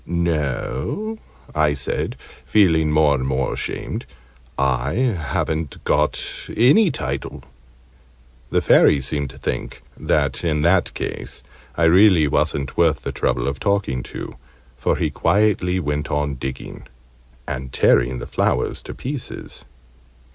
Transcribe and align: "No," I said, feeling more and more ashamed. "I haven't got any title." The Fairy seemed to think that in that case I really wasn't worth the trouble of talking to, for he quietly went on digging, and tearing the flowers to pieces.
"No," 0.07 1.19
I 1.53 1.75
said, 1.75 2.15
feeling 2.43 2.89
more 2.89 3.13
and 3.13 3.27
more 3.27 3.53
ashamed. 3.53 4.07
"I 4.57 4.93
haven't 4.95 5.83
got 5.83 6.47
any 6.57 6.89
title." 6.89 7.43
The 8.49 8.63
Fairy 8.63 8.99
seemed 8.99 9.29
to 9.29 9.37
think 9.37 9.83
that 9.95 10.43
in 10.43 10.63
that 10.63 10.91
case 10.95 11.43
I 11.77 11.83
really 11.83 12.27
wasn't 12.27 12.77
worth 12.77 13.03
the 13.03 13.11
trouble 13.11 13.47
of 13.47 13.59
talking 13.59 14.01
to, 14.09 14.37
for 14.75 14.95
he 14.95 15.11
quietly 15.11 15.79
went 15.79 16.09
on 16.09 16.33
digging, 16.33 16.87
and 17.47 17.71
tearing 17.71 18.17
the 18.17 18.25
flowers 18.25 18.81
to 18.81 18.95
pieces. 18.95 19.65